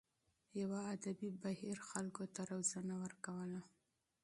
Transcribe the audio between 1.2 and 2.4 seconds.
بهیر خلکو